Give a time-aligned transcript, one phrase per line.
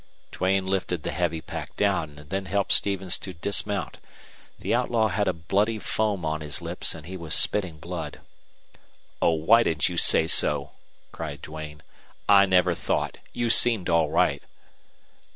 [0.31, 3.99] Duane lifted the heavy pack down and then helped Stevens to dismount.
[4.57, 8.19] The outlaw had a bloody foam on his lips, and he was spitting blood.
[9.21, 10.71] "Oh, why didn't you say so!"
[11.11, 11.83] cried Duane.
[12.27, 13.19] "I never thought.
[13.31, 14.41] You seemed all right."